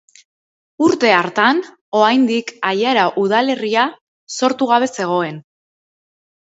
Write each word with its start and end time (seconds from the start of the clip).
Urte 0.85 1.11
hartan, 1.17 1.59
oraindik 1.99 2.51
Aiara 2.73 3.05
udalerria 3.27 3.87
sortu 4.39 4.75
gabe 4.75 4.93
zegoen. 4.99 5.41